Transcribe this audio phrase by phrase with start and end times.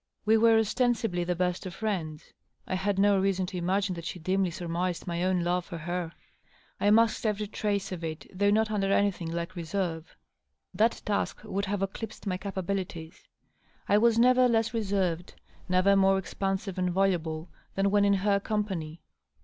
[0.25, 2.33] We were ostensi bly the best of friends.
[2.65, 5.77] 1 had no reason to imagine that she dimly sur mised my own love for
[5.77, 6.11] her.
[6.79, 10.15] I masked every trace of it, though not under anything like reserve.
[10.73, 13.27] That task would have eclipsed my capa bilities.
[13.87, 15.35] I was never less reserved,
[15.69, 19.03] never more expansive and voluble, than when in her company.